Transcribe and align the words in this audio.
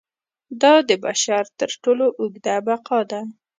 دا 0.61 0.73
د 0.89 0.91
بشر 1.05 1.43
تر 1.59 1.69
ټولو 1.83 2.05
اوږده 2.19 2.55
بقا 2.67 2.99
ده. 3.11 3.21